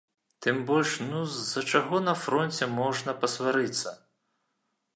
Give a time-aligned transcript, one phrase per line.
[0.45, 3.89] Тым больш, ну, з-за чаго на фронце можна пасварыцца?!